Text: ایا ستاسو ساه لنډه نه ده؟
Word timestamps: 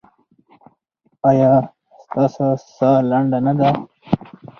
ایا 1.29 1.51
ستاسو 2.03 2.45
ساه 2.75 2.99
لنډه 3.09 3.39
نه 3.45 3.53
ده؟ 3.59 3.69